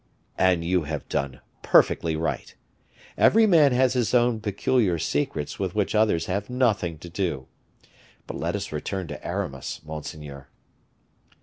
[0.39, 2.55] "And you have done perfectly right.
[3.19, 7.45] Every man has his own peculiar secrets with which others have nothing to do.
[8.25, 10.47] But let us return to Aramis, monseigneur."